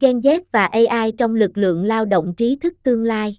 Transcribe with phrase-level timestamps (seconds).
[0.00, 3.36] Gen Z và AI trong lực lượng lao động trí thức tương lai.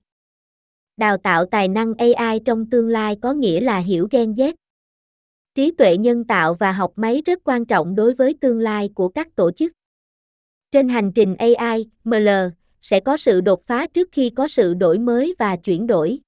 [0.98, 4.54] Đào tạo tài năng AI trong tương lai có nghĩa là hiểu Gen Z.
[5.56, 9.10] Trí tuệ nhân tạo và học máy rất quan trọng đối với tương lai của
[9.10, 9.72] các tổ chức.
[10.72, 12.30] Trên hành trình AI, ML
[12.82, 16.20] sẽ có sự đột phá trước khi có sự đổi mới và chuyển đổi.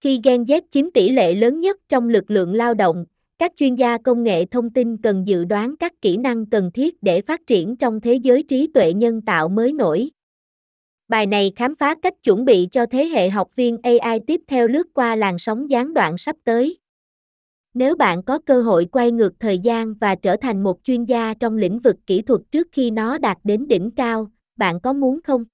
[0.00, 3.04] Khi Gen Z chiếm tỷ lệ lớn nhất trong lực lượng lao động,
[3.44, 7.02] các chuyên gia công nghệ thông tin cần dự đoán các kỹ năng cần thiết
[7.02, 10.10] để phát triển trong thế giới trí tuệ nhân tạo mới nổi.
[11.08, 14.68] Bài này khám phá cách chuẩn bị cho thế hệ học viên AI tiếp theo
[14.68, 16.78] lướt qua làn sóng gián đoạn sắp tới.
[17.74, 21.34] Nếu bạn có cơ hội quay ngược thời gian và trở thành một chuyên gia
[21.34, 25.20] trong lĩnh vực kỹ thuật trước khi nó đạt đến đỉnh cao, bạn có muốn
[25.24, 25.44] không?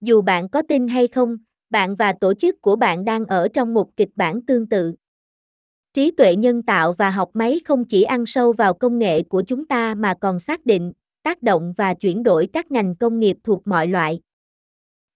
[0.00, 1.36] Dù bạn có tin hay không,
[1.70, 4.94] bạn và tổ chức của bạn đang ở trong một kịch bản tương tự.
[5.94, 9.42] Trí tuệ nhân tạo và học máy không chỉ ăn sâu vào công nghệ của
[9.46, 13.36] chúng ta mà còn xác định, tác động và chuyển đổi các ngành công nghiệp
[13.44, 14.20] thuộc mọi loại.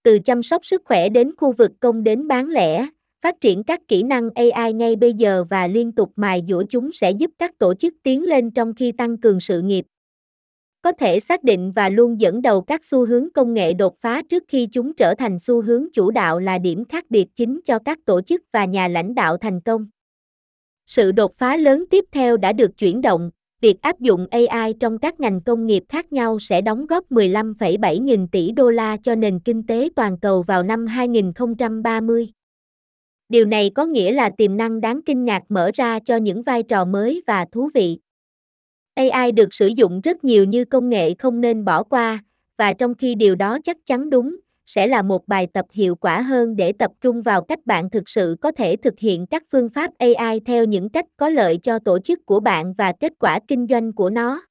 [0.03, 2.87] Từ chăm sóc sức khỏe đến khu vực công đến bán lẻ,
[3.21, 6.91] phát triển các kỹ năng AI ngay bây giờ và liên tục mài dũa chúng
[6.91, 9.85] sẽ giúp các tổ chức tiến lên trong khi tăng cường sự nghiệp.
[10.81, 14.21] Có thể xác định và luôn dẫn đầu các xu hướng công nghệ đột phá
[14.29, 17.79] trước khi chúng trở thành xu hướng chủ đạo là điểm khác biệt chính cho
[17.85, 19.87] các tổ chức và nhà lãnh đạo thành công.
[20.85, 24.97] Sự đột phá lớn tiếp theo đã được chuyển động, việc áp dụng AI trong
[24.97, 29.15] các ngành công nghiệp khác nhau sẽ đóng góp 15,7 nghìn tỷ đô la cho
[29.15, 32.29] nền kinh tế toàn cầu vào năm 2030.
[33.29, 36.63] Điều này có nghĩa là tiềm năng đáng kinh ngạc mở ra cho những vai
[36.63, 37.97] trò mới và thú vị.
[38.95, 42.23] AI được sử dụng rất nhiều như công nghệ không nên bỏ qua,
[42.57, 46.21] và trong khi điều đó chắc chắn đúng, sẽ là một bài tập hiệu quả
[46.21, 49.69] hơn để tập trung vào cách bạn thực sự có thể thực hiện các phương
[49.69, 53.39] pháp AI theo những cách có lợi cho tổ chức của bạn và kết quả
[53.47, 54.41] kinh doanh của nó.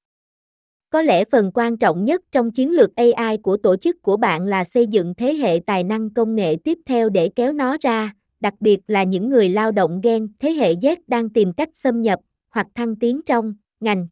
[0.91, 4.47] Có lẽ phần quan trọng nhất trong chiến lược AI của tổ chức của bạn
[4.47, 8.13] là xây dựng thế hệ tài năng công nghệ tiếp theo để kéo nó ra,
[8.41, 12.03] đặc biệt là những người lao động gen thế hệ Z đang tìm cách xâm
[12.03, 12.21] nhập
[12.51, 14.07] hoặc thăng tiến trong ngành.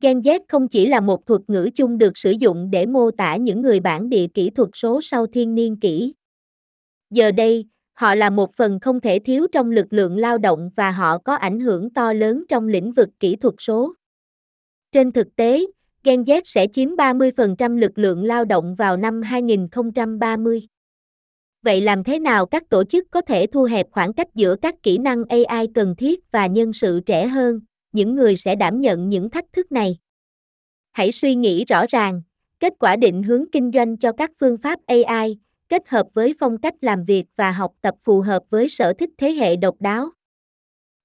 [0.00, 3.36] Gen Z không chỉ là một thuật ngữ chung được sử dụng để mô tả
[3.36, 6.14] những người bản địa kỹ thuật số sau thiên niên kỷ.
[7.10, 7.64] Giờ đây,
[7.94, 11.34] họ là một phần không thể thiếu trong lực lượng lao động và họ có
[11.34, 13.94] ảnh hưởng to lớn trong lĩnh vực kỹ thuật số.
[14.92, 15.66] Trên thực tế,
[16.04, 20.62] Gen Z sẽ chiếm 30% lực lượng lao động vào năm 2030.
[21.62, 24.74] Vậy làm thế nào các tổ chức có thể thu hẹp khoảng cách giữa các
[24.82, 27.60] kỹ năng AI cần thiết và nhân sự trẻ hơn,
[27.92, 29.98] những người sẽ đảm nhận những thách thức này?
[30.92, 32.22] Hãy suy nghĩ rõ ràng,
[32.60, 35.38] kết quả định hướng kinh doanh cho các phương pháp AI,
[35.68, 39.10] kết hợp với phong cách làm việc và học tập phù hợp với sở thích
[39.18, 40.10] thế hệ độc đáo.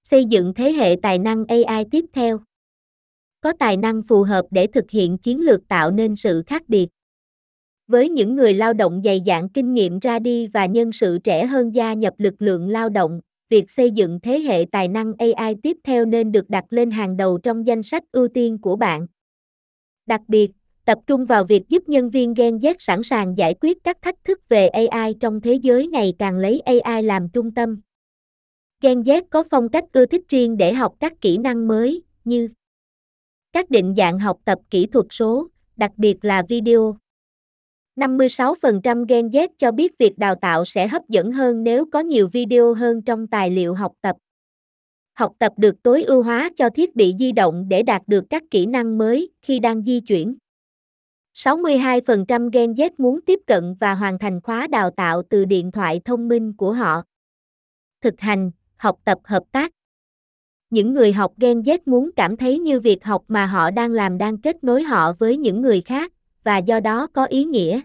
[0.04, 2.40] Xây dựng thế hệ tài năng AI tiếp theo.
[3.42, 6.88] Có tài năng phù hợp để thực hiện chiến lược tạo nên sự khác biệt.
[7.88, 11.46] Với những người lao động dày dạn kinh nghiệm ra đi và nhân sự trẻ
[11.46, 13.22] hơn gia nhập lực lượng lao động,
[13.54, 17.18] việc xây dựng thế hệ tài năng AI tiếp theo nên được đặt lên hàng
[17.18, 19.08] đầu trong danh sách ưu tiên của bạn.
[20.06, 20.52] Đặc biệt,
[20.86, 24.24] tập trung vào việc giúp nhân viên Gen Z sẵn sàng giải quyết các thách
[24.24, 27.82] thức về AI trong thế giới ngày càng lấy AI làm trung tâm.
[28.82, 32.50] Gen Z có phong cách ưa thích riêng để học các kỹ năng mới, như
[33.52, 37.03] các định dạng học tập kỹ thuật số, đặc biệt là video.
[37.96, 42.28] 56% Gen Z cho biết việc đào tạo sẽ hấp dẫn hơn nếu có nhiều
[42.28, 44.16] video hơn trong tài liệu học tập.
[45.14, 48.44] Học tập được tối ưu hóa cho thiết bị di động để đạt được các
[48.52, 50.36] kỹ năng mới khi đang di chuyển.
[51.34, 56.02] 62% Gen Z muốn tiếp cận và hoàn thành khóa đào tạo từ điện thoại
[56.06, 57.04] thông minh của họ.
[58.02, 59.72] Thực hành, học tập hợp tác.
[60.70, 64.18] Những người học Gen Z muốn cảm thấy như việc học mà họ đang làm
[64.18, 66.12] đang kết nối họ với những người khác,
[66.44, 67.82] và do đó có ý nghĩa.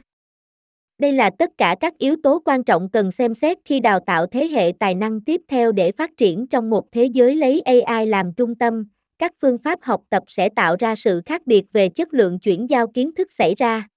[0.99, 4.27] Đây là tất cả các yếu tố quan trọng cần xem xét khi đào tạo
[4.27, 8.07] thế hệ tài năng tiếp theo để phát triển trong một thế giới lấy AI
[8.07, 8.85] làm trung tâm.
[9.19, 12.71] Các phương pháp học tập sẽ tạo ra sự khác biệt về chất lượng chuyển
[12.71, 13.89] giao kiến thức xảy ra.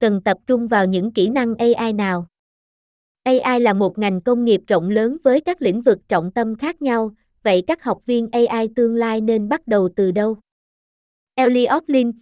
[0.00, 2.26] Cần tập trung vào những kỹ năng AI nào?
[3.22, 6.82] AI là một ngành công nghiệp rộng lớn với các lĩnh vực trọng tâm khác
[6.82, 7.10] nhau,
[7.42, 10.36] vậy các học viên AI tương lai nên bắt đầu từ đâu?
[11.34, 12.12] Elliot Lin,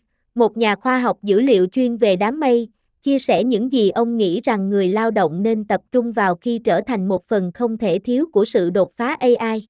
[0.40, 2.68] một nhà khoa học dữ liệu chuyên về đám mây,
[3.02, 6.58] chia sẻ những gì ông nghĩ rằng người lao động nên tập trung vào khi
[6.58, 9.66] trở thành một phần không thể thiếu của sự đột phá AI.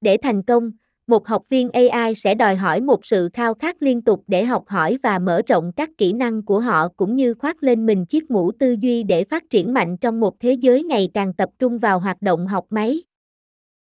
[0.00, 0.70] Để thành công,
[1.06, 4.64] một học viên AI sẽ đòi hỏi một sự khao khát liên tục để học
[4.66, 8.30] hỏi và mở rộng các kỹ năng của họ cũng như khoác lên mình chiếc
[8.30, 11.78] mũ tư duy để phát triển mạnh trong một thế giới ngày càng tập trung
[11.78, 13.02] vào hoạt động học máy.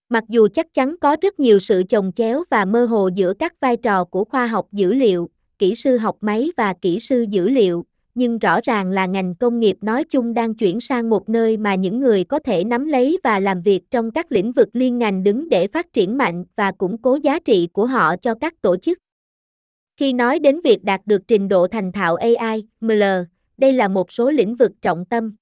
[0.08, 3.60] Mặc dù chắc chắn có rất nhiều sự chồng chéo và mơ hồ giữa các
[3.60, 7.48] vai trò của khoa học dữ liệu, kỹ sư học máy và kỹ sư dữ
[7.48, 11.56] liệu, nhưng rõ ràng là ngành công nghiệp nói chung đang chuyển sang một nơi
[11.56, 14.98] mà những người có thể nắm lấy và làm việc trong các lĩnh vực liên
[14.98, 18.62] ngành đứng để phát triển mạnh và củng cố giá trị của họ cho các
[18.62, 18.98] tổ chức.
[19.96, 23.02] Khi nói đến việc đạt được trình độ thành thạo AI, ML,
[23.58, 25.34] đây là một số lĩnh vực trọng tâm.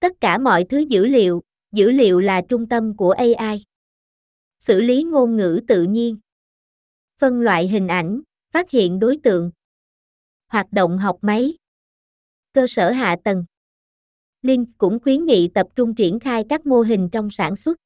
[0.00, 1.42] Tất cả mọi thứ dữ liệu,
[1.72, 3.64] dữ liệu là trung tâm của AI.
[4.58, 6.16] Xử lý ngôn ngữ tự nhiên.
[7.18, 8.20] Phân loại hình ảnh,
[8.52, 9.50] phát hiện đối tượng.
[10.48, 11.54] Hoạt động học máy.
[12.52, 13.44] Cơ sở hạ tầng.
[14.42, 17.78] Linh cũng khuyến nghị tập trung triển khai các mô hình trong sản xuất.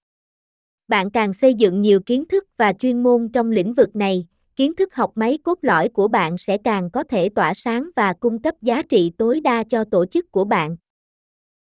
[0.89, 4.27] Bạn càng xây dựng nhiều kiến thức và chuyên môn trong lĩnh vực này,
[4.57, 8.12] kiến thức học máy cốt lõi của bạn sẽ càng có thể tỏa sáng và
[8.12, 10.77] cung cấp giá trị tối đa cho tổ chức của bạn.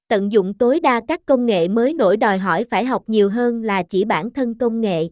[0.09, 3.63] Tận dụng tối đa các công nghệ mới nổi đòi hỏi phải học nhiều hơn
[3.63, 5.09] là chỉ bản thân công nghệ.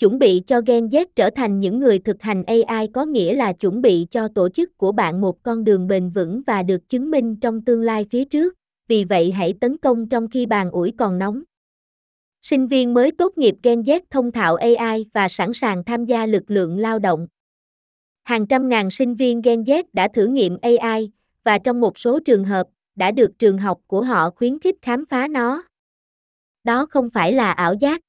[0.00, 3.52] Chuẩn bị cho Gen Z trở thành những người thực hành AI có nghĩa là
[3.52, 7.10] chuẩn bị cho tổ chức của bạn một con đường bền vững và được chứng
[7.10, 8.54] minh trong tương lai phía trước,
[8.88, 11.42] vì vậy hãy tấn công trong khi bàn ủi còn nóng.
[12.42, 16.26] Sinh viên mới tốt nghiệp Gen Z thông thạo AI và sẵn sàng tham gia
[16.26, 17.26] lực lượng lao động.
[18.22, 21.10] Hàng trăm ngàn sinh viên Gen Z đã thử nghiệm AI,
[21.44, 25.06] và trong một số trường hợp, đã được trường học của họ khuyến khích khám
[25.06, 25.62] phá nó.
[26.64, 28.00] Đó không phải là ảo giác.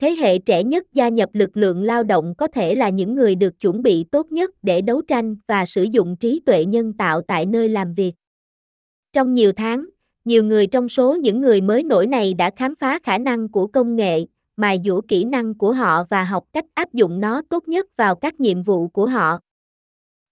[0.00, 3.34] Thế hệ trẻ nhất gia nhập lực lượng lao động có thể là những người
[3.34, 7.20] được chuẩn bị tốt nhất để đấu tranh và sử dụng trí tuệ nhân tạo
[7.22, 8.12] tại nơi làm việc.
[9.12, 9.86] Trong nhiều tháng,
[10.24, 13.66] nhiều người trong số những người mới nổi này đã khám phá khả năng của
[13.66, 14.26] công nghệ,
[14.56, 18.14] mài dũa kỹ năng của họ và học cách áp dụng nó tốt nhất vào
[18.14, 19.38] các nhiệm vụ của họ.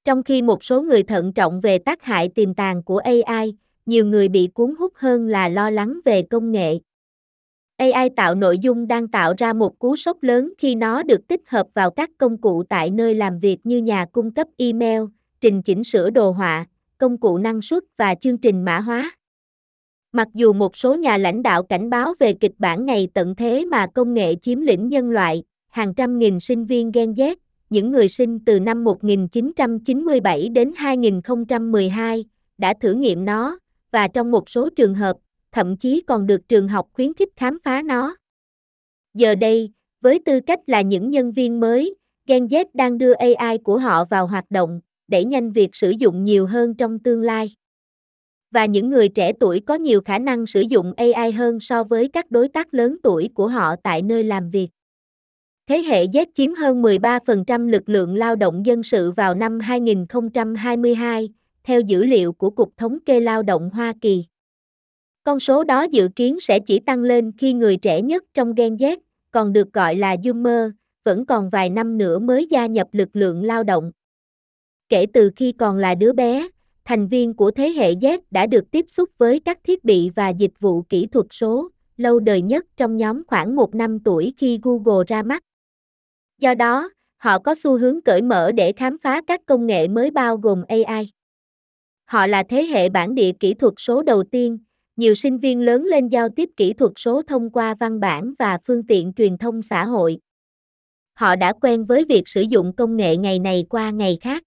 [0.04, 3.56] Trong khi một số người thận trọng về tác hại tiềm tàng của AI,
[3.86, 6.78] nhiều người bị cuốn hút hơn là lo lắng về công nghệ.
[7.78, 11.40] AI tạo nội dung đang tạo ra một cú sốc lớn khi nó được tích
[11.48, 15.02] hợp vào các công cụ tại nơi làm việc như nhà cung cấp email,
[15.40, 16.66] trình chỉnh sửa đồ họa,
[16.98, 19.10] công cụ năng suất và chương trình mã hóa.
[20.12, 23.64] Mặc dù một số nhà lãnh đạo cảnh báo về kịch bản ngày tận thế
[23.64, 27.36] mà công nghệ chiếm lĩnh nhân loại, hàng trăm nghìn sinh viên Gen Z,
[27.70, 32.24] những người sinh từ năm 1997 đến 2012,
[32.58, 33.58] đã thử nghiệm nó,
[33.90, 35.16] và trong một số trường hợp,
[35.52, 38.16] thậm chí còn được trường học khuyến khích khám phá nó.
[39.14, 41.94] Giờ đây, với tư cách là những nhân viên mới,
[42.26, 46.24] Gen Z đang đưa AI của họ vào hoạt động, đẩy nhanh việc sử dụng
[46.24, 47.54] nhiều hơn trong tương lai.
[48.50, 52.08] Và những người trẻ tuổi có nhiều khả năng sử dụng AI hơn so với
[52.08, 54.68] các đối tác lớn tuổi của họ tại nơi làm việc.
[55.66, 61.28] Thế hệ Z chiếm hơn 13% lực lượng lao động dân sự vào năm 2022,
[61.64, 64.24] theo dữ liệu của Cục Thống kê Lao động Hoa Kỳ.
[65.28, 68.76] Con số đó dự kiến sẽ chỉ tăng lên khi người trẻ nhất trong Gen
[68.76, 68.96] Z,
[69.30, 70.70] còn được gọi là Zoomer,
[71.04, 73.90] vẫn còn vài năm nữa mới gia nhập lực lượng lao động.
[74.88, 76.48] Kể từ khi còn là đứa bé,
[76.84, 80.28] thành viên của thế hệ Z đã được tiếp xúc với các thiết bị và
[80.28, 84.58] dịch vụ kỹ thuật số, lâu đời nhất trong nhóm khoảng một năm tuổi khi
[84.62, 85.44] Google ra mắt.
[86.38, 90.10] Do đó, họ có xu hướng cởi mở để khám phá các công nghệ mới
[90.10, 91.10] bao gồm AI.
[92.04, 94.58] Họ là thế hệ bản địa kỹ thuật số đầu tiên,
[94.98, 98.58] nhiều sinh viên lớn lên giao tiếp kỹ thuật số thông qua văn bản và
[98.66, 100.18] phương tiện truyền thông xã hội.
[101.14, 104.42] Họ đã quen với việc sử dụng công nghệ ngày này qua ngày khác.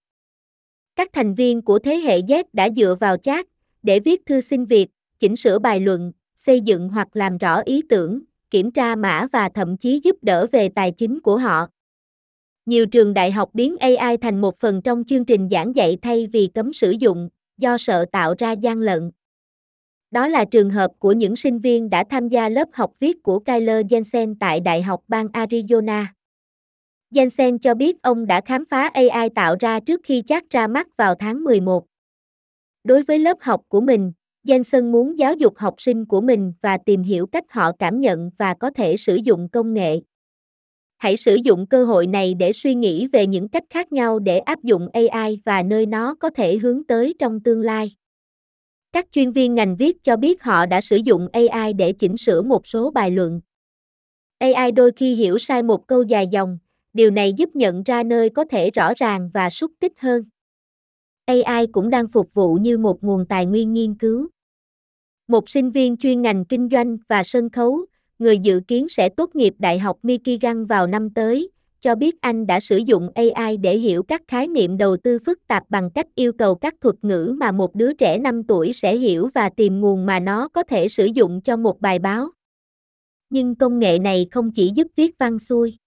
[0.96, 3.46] Các thành viên của thế hệ Z đã dựa vào chat
[3.82, 4.88] để viết thư xin việc,
[5.18, 9.48] chỉnh sửa bài luận, xây dựng hoặc làm rõ ý tưởng, kiểm tra mã và
[9.48, 11.66] thậm chí giúp đỡ về tài chính của họ.
[12.66, 16.26] Nhiều trường đại học biến AI thành một phần trong chương trình giảng dạy thay
[16.26, 19.10] vì cấm sử dụng, do sợ tạo ra gian lận.
[20.12, 23.38] Đó là trường hợp của những sinh viên đã tham gia lớp học viết của
[23.38, 26.04] Kyler Jensen tại Đại học bang Arizona.
[27.14, 30.96] Jensen cho biết ông đã khám phá AI tạo ra trước khi chat ra mắt
[30.96, 31.84] vào tháng 11.
[32.84, 34.12] Đối với lớp học của mình,
[34.46, 38.30] Jensen muốn giáo dục học sinh của mình và tìm hiểu cách họ cảm nhận
[38.38, 40.00] và có thể sử dụng công nghệ.
[40.98, 44.38] Hãy sử dụng cơ hội này để suy nghĩ về những cách khác nhau để
[44.38, 47.92] áp dụng AI và nơi nó có thể hướng tới trong tương lai.
[48.92, 52.42] Các chuyên viên ngành viết cho biết họ đã sử dụng AI để chỉnh sửa
[52.42, 53.40] một số bài luận.
[54.38, 56.58] AI đôi khi hiểu sai một câu dài dòng,
[56.92, 60.24] điều này giúp nhận ra nơi có thể rõ ràng và xúc tích hơn.
[61.24, 64.28] AI cũng đang phục vụ như một nguồn tài nguyên nghiên cứu.
[65.28, 67.86] Một sinh viên chuyên ngành kinh doanh và sân khấu,
[68.18, 71.50] người dự kiến sẽ tốt nghiệp Đại học Michigan vào năm tới,
[71.82, 75.46] cho biết anh đã sử dụng AI để hiểu các khái niệm đầu tư phức
[75.46, 78.96] tạp bằng cách yêu cầu các thuật ngữ mà một đứa trẻ 5 tuổi sẽ
[78.96, 82.28] hiểu và tìm nguồn mà nó có thể sử dụng cho một bài báo.
[83.30, 85.78] Nhưng công nghệ này không chỉ giúp viết văn xuôi.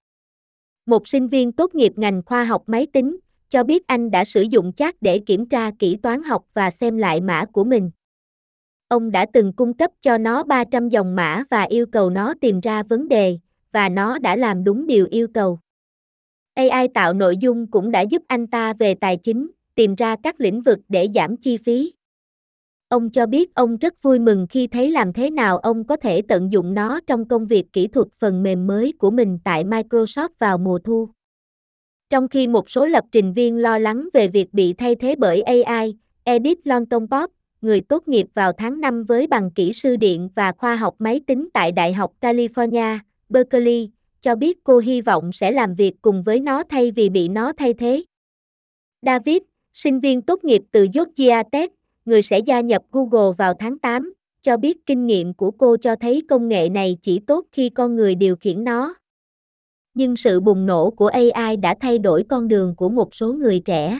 [0.86, 3.18] Một sinh viên tốt nghiệp ngành khoa học máy tính,
[3.50, 6.98] cho biết anh đã sử dụng chat để kiểm tra kỹ toán học và xem
[6.98, 7.92] lại mã của mình.
[8.88, 12.60] Ông đã từng cung cấp cho nó 300 dòng mã và yêu cầu nó tìm
[12.60, 13.38] ra vấn đề,
[13.72, 15.60] và nó đã làm đúng điều yêu cầu.
[16.56, 20.42] AI tạo nội dung cũng đã giúp anh ta về tài chính, tìm ra các
[20.42, 21.94] lĩnh vực để giảm chi phí.
[22.90, 26.22] Ông cho biết ông rất vui mừng khi thấy làm thế nào ông có thể
[26.22, 30.30] tận dụng nó trong công việc kỹ thuật phần mềm mới của mình tại Microsoft
[30.40, 31.10] vào mùa thu.
[32.10, 35.42] Trong khi một số lập trình viên lo lắng về việc bị thay thế bởi
[35.42, 37.32] AI, Edith Longton Pop,
[37.62, 41.22] người tốt nghiệp vào tháng 5 với bằng kỹ sư điện và khoa học máy
[41.28, 43.90] tính tại Đại học California, Berkeley,
[44.26, 47.54] cho biết cô hy vọng sẽ làm việc cùng với nó thay vì bị nó
[47.58, 48.04] thay thế.
[49.02, 49.38] David,
[49.74, 51.72] sinh viên tốt nghiệp từ Georgia Tech,
[52.06, 55.96] người sẽ gia nhập Google vào tháng 8, cho biết kinh nghiệm của cô cho
[55.96, 58.96] thấy công nghệ này chỉ tốt khi con người điều khiển nó.
[59.94, 63.62] Nhưng sự bùng nổ của AI đã thay đổi con đường của một số người
[63.66, 64.00] trẻ.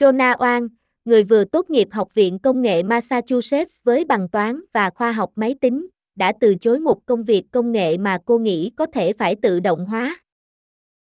[0.00, 0.68] Rona Oan,
[1.04, 5.30] người vừa tốt nghiệp Học viện Công nghệ Massachusetts với bằng toán và khoa học
[5.34, 5.86] máy tính,
[6.16, 9.60] đã từ chối một công việc công nghệ mà cô nghĩ có thể phải tự
[9.60, 10.20] động hóa.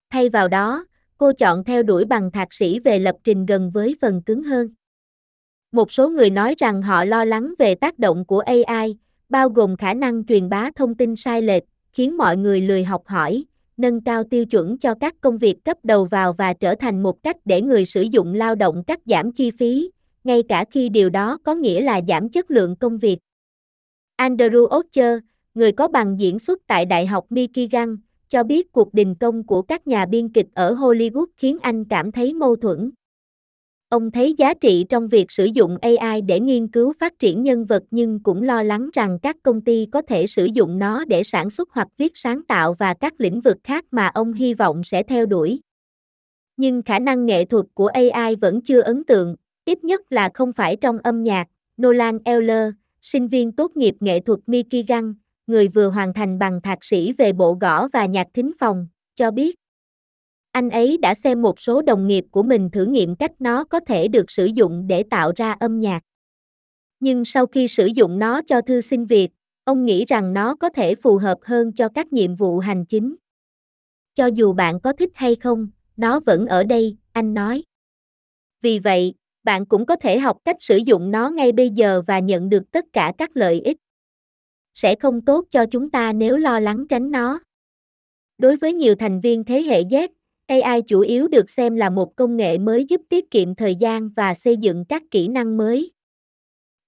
[0.10, 0.86] Thay vào đó,
[1.18, 4.70] cô chọn theo đuổi bằng thạc sĩ về lập trình gần với phần cứng hơn.
[5.72, 8.98] Một số người nói rằng họ lo lắng về tác động của AI,
[9.30, 13.04] bao gồm khả năng truyền bá thông tin sai lệch, khiến mọi người lười học
[13.06, 13.44] hỏi,
[13.78, 17.24] nâng cao tiêu chuẩn cho các công việc cấp đầu vào và trở thành một
[17.24, 19.92] cách để người sử dụng lao động cắt giảm chi phí,
[20.24, 23.20] ngay cả khi điều đó có nghĩa là giảm chất lượng công việc.
[24.18, 25.20] Andrew Ocher,
[25.54, 27.98] người có bằng diễn xuất tại Đại học Michigan,
[28.30, 32.12] cho biết cuộc đình công của các nhà biên kịch ở Hollywood khiến anh cảm
[32.12, 32.92] thấy mâu thuẫn.
[33.90, 37.66] Ông thấy giá trị trong việc sử dụng AI để nghiên cứu phát triển nhân
[37.66, 41.24] vật nhưng cũng lo lắng rằng các công ty có thể sử dụng nó để
[41.24, 44.84] sản xuất hoặc viết sáng tạo và các lĩnh vực khác mà ông hy vọng
[44.84, 45.60] sẽ theo đuổi.
[46.58, 50.54] Nhưng khả năng nghệ thuật của AI vẫn chưa ấn tượng, ít nhất là không
[50.54, 51.48] phải trong âm nhạc.
[51.82, 52.70] Nolan Eller,
[53.04, 55.14] sinh viên tốt nghiệp nghệ thuật Michigan,
[55.48, 59.32] người vừa hoàn thành bằng thạc sĩ về bộ gõ và nhạc thính phòng, cho
[59.32, 59.56] biết.
[60.52, 63.80] Anh ấy đã xem một số đồng nghiệp của mình thử nghiệm cách nó có
[63.80, 66.02] thể được sử dụng để tạo ra âm nhạc.
[67.00, 69.30] Nhưng sau khi sử dụng nó cho thư xin việc,
[69.64, 73.16] ông nghĩ rằng nó có thể phù hợp hơn cho các nhiệm vụ hành chính.
[74.14, 75.68] Cho dù bạn có thích hay không,
[75.98, 77.64] nó vẫn ở đây, anh nói.
[78.62, 82.20] Vì vậy, bạn cũng có thể học cách sử dụng nó ngay bây giờ và
[82.20, 83.78] nhận được tất cả các lợi ích.
[84.74, 87.40] Sẽ không tốt cho chúng ta nếu lo lắng tránh nó.
[88.38, 90.08] Đối với nhiều thành viên thế hệ Z,
[90.48, 94.10] AI chủ yếu được xem là một công nghệ mới giúp tiết kiệm thời gian
[94.10, 95.92] và xây dựng các kỹ năng mới.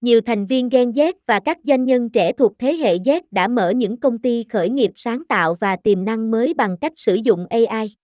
[0.00, 3.48] Nhiều thành viên Gen Z và các doanh nhân trẻ thuộc thế hệ Z đã
[3.48, 7.14] mở những công ty khởi nghiệp sáng tạo và tiềm năng mới bằng cách sử
[7.14, 7.96] dụng AI.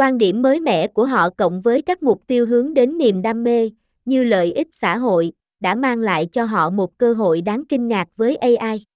[0.00, 3.44] Quan điểm mới mẻ của họ cộng với các mục tiêu hướng đến niềm đam
[3.44, 3.70] mê,
[4.04, 7.88] như lợi ích xã hội, đã mang lại cho họ một cơ hội đáng kinh
[7.88, 8.89] ngạc với AI.